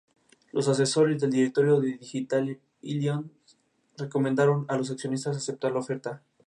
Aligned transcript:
Los 0.51 0.67
asesores 0.67 1.21
del 1.21 1.29
directorio 1.29 1.79
de 1.79 1.95
Digital 1.99 2.57
Illusions 2.81 3.29
recomendaron 3.99 4.65
a 4.67 4.75
los 4.75 4.89
accionistas 4.89 5.37
aceptar 5.37 5.73
la 5.73 5.79
oferta. 5.81 6.23